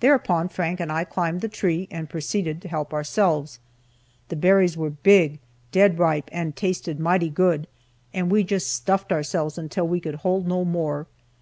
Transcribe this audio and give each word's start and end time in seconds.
Thereupon 0.00 0.48
Frank 0.48 0.80
and 0.80 0.90
I 0.90 1.04
climbed 1.04 1.42
the 1.42 1.46
tree, 1.50 1.88
and 1.90 2.08
proceeded 2.08 2.62
to 2.62 2.68
help 2.68 2.94
ourselves. 2.94 3.58
The 4.30 4.34
berries 4.36 4.78
were 4.78 4.88
big, 4.88 5.40
dead 5.72 5.98
ripe, 5.98 6.30
and 6.32 6.56
tasted 6.56 6.98
mighty 6.98 7.28
good, 7.28 7.66
and 8.14 8.30
we 8.30 8.44
just 8.44 8.72
stuffed 8.72 9.12
ourselves 9.12 9.58
until 9.58 9.86
we 9.86 10.00
could 10.00 10.14
hold 10.24 10.48
no 10.48 10.64
more. 10.64 11.06